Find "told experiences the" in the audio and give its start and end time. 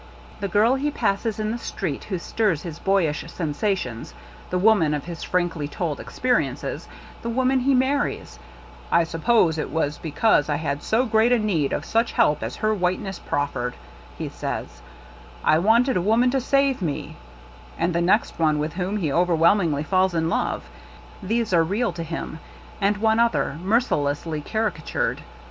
5.67-7.29